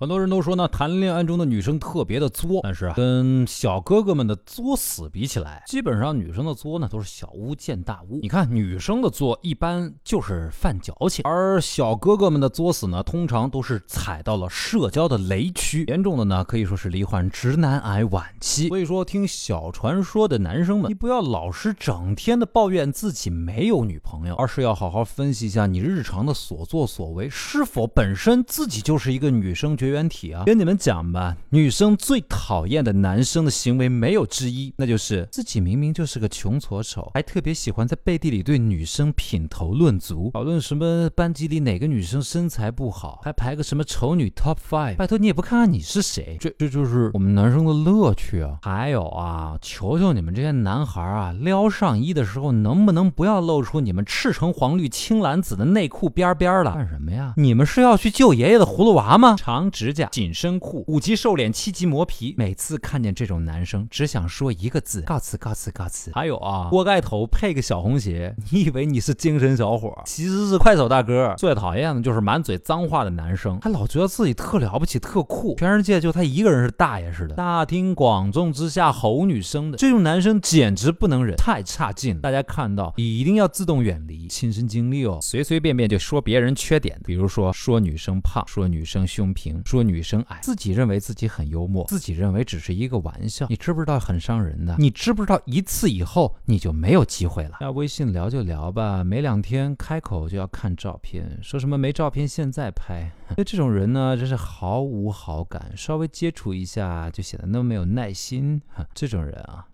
[0.00, 8.20] 很多人都说呢，谈恋爱中的女生特别的作，但是啊，跟小哥哥们的作死比起来，基本上女生的作呢都是小巫见大巫。
[8.22, 18.68] 你看，女生的作一般就是犯矫情，而小哥哥们的作死呢，通常都是踩到了社交的雷区，严重的呢可以说是罹患直男癌晚期。
[18.68, 30.44] 所以说，听小传说的男生们，你不要老是整天的抱怨自己没有女朋友，而是要好好分析一下你日常的所作所为是否本身自己就是一个女生觉绝缘体啊！
[30.44, 44.96] 跟你们讲吧，女生最讨厌的男生的行为没有之一，那就是自己明明就是个穷矬丑，还特别喜欢在背地里对女生品头论足，讨论什么班级里哪个女生身材不好，还排个什么丑女 top five。
[44.96, 48.58] 拜托你也不看看你是谁，这这就是我们男生的乐趣啊！
[48.60, 56.74] 还有啊，求求你们这些男孩啊，撩上衣的时候能不能不要露出你们赤橙黄绿青蓝紫的内裤边边了？
[56.74, 57.32] 干什么呀？
[57.38, 59.36] 你们是要去救爷爷的葫芦娃吗？
[59.38, 66.10] 长指甲、紧身裤、五级瘦脸、七级磨皮，每次看见这种男生，只想说一个字：告辞，告辞，告辞。
[66.12, 71.32] 还有啊，锅盖头配个小红鞋，你以为你是精神小伙，其实是快手大哥。
[71.38, 82.20] 最讨厌的就是满嘴脏话的男生，他老觉得自己特了不起、特酷，全世界就他一个人是大爷似的，大庭广众之下吼女生的这种男生简直不能忍，太差劲了。
[82.20, 94.74] 大家看到一定要自动远离，亲身经历哦，随随便便就说别人缺点，比如说说女生胖，说女生胸平，说女生矮，自己认为自己很幽默，自己认为只是一个玩笑，你知不知道很伤人的？
[94.78, 97.58] 你知不知道一次以后你就没有机会了？
[97.60, 108.62] 要微信聊就聊吧，没两天开口就要看照片，说什么没照片现在拍， 对这种人呢，真是毫无好感，稍微接触一下就显得那么没有耐心，
[108.94, 109.66] 这种人啊，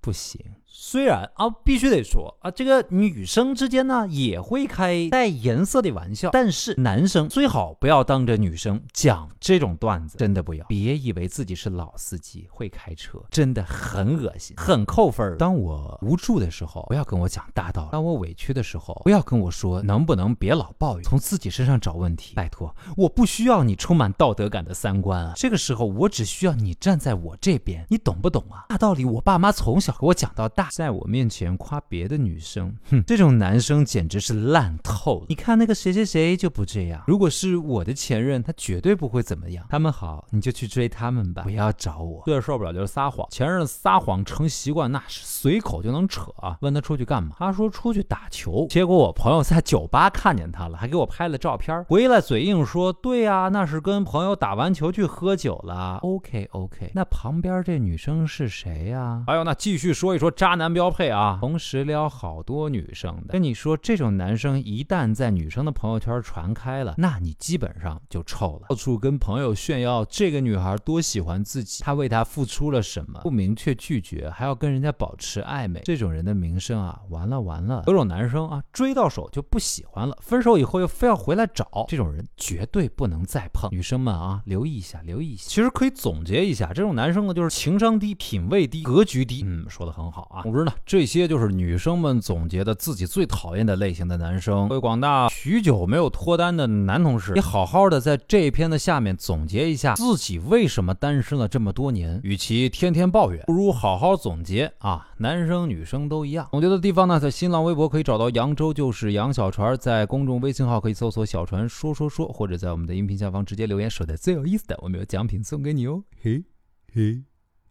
[0.00, 0.40] 不行。
[0.72, 10.64] 虽然啊，必须得说啊，这个女生之间呢也会开带颜色的玩笑，但是男生最好不要当着女生讲这种段子，真的不要。
[10.68, 15.36] 别以为自己是老司机会开车，真的很恶心，很扣分。
[15.38, 22.34] 当我无助的时候，不要跟我讲大道理；当我委屈的时候，不要跟我说能不能别老抱怨，从自己身上找问题。
[22.36, 28.66] 拜托，我不需要你充满道德感的三观啊，这个时候我只需要你站在我这边，你懂不懂啊？
[28.68, 30.59] 大道理我爸妈从小给我讲到大。
[30.70, 35.26] 在我面前夸别的女生，哼，这种男生简直是烂透了。
[35.28, 37.02] 你看那个谁谁谁就不这样。
[37.06, 39.64] 如果是我的前任，他绝对不会怎么样。
[39.70, 42.22] 他们好，你就去追他们吧，不要找我。
[42.26, 46.30] 最受不了就是撒谎，前任撒谎成习惯，那是随口就能扯。
[46.60, 48.66] 问他出去干嘛，他说出去打球。
[48.68, 51.82] 结果我朋友在酒吧看见他了，还给我拍了照片。
[51.84, 55.98] 回来嘴硬说，对呀，那是跟朋友打完球去喝酒了。
[56.02, 59.24] OK OK，那旁边这女生是谁呀？
[59.26, 60.49] 还有那继续说一说渣。
[60.50, 63.28] 渣男标配啊，同时撩好多女生的。
[63.28, 68.66] 跟你说，这种男生一旦在女生的朋友圈传开了，那你基本上就臭了。
[68.68, 77.84] 到处跟朋友炫耀这个女孩多喜欢自己，他为她付出了什么，不明确拒绝，还要跟人家保持暧昧，这种人的名声啊，完了完了。
[77.86, 83.70] 有种男生啊，追到手就不喜欢了，分手以后又非要回来找，这种人绝对不能再碰。
[83.70, 85.44] 女生们啊，留意一下，留意一下。
[85.46, 89.44] 其实可以总结一下，这种男生呢，就是情商低、品味低、格局低。
[89.46, 90.39] 嗯，说的很好啊。
[90.42, 94.68] 总之呢，这些就是女生们总结的自己最讨厌的类型的男生。
[94.68, 102.20] 各位广大许久没有脱单的男同事，你好好的在这篇的下面总结一下自己为什么单身了这么多年。
[102.22, 105.08] 与其天天抱怨，不如好好总结啊！
[105.18, 106.48] 男生女生都一样。
[106.50, 116.02] 总结的地方呢，在新浪微博可以找到扬州就是杨小船，在公众微信号可以搜索小船说说说，或者在我们的音频下方直接留言，说的最有意思的，我们有奖品送给你哦。
[116.22, 116.44] 嘿
[116.92, 117.22] 嘿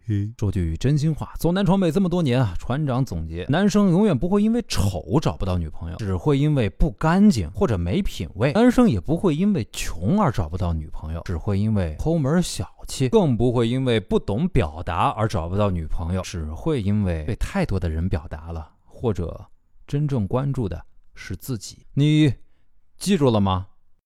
[0.09, 0.33] 嘿。
[0.39, 19.45] 说句真心话，走南闯北这么多年啊，船长总结：男生永远不会因为丑找不到女朋友，只会因为不干净或者没品位；男生也不会因为穷而找不到女朋友，只会因为抠门小气；更不会因为不懂表达而找不到女朋友，只会因为被太多的人表达了，或者
[19.85, 20.83] 真正关注的
[21.13, 21.85] 是自己。
[21.93, 22.33] 你
[22.97, 23.67] 记住了吗？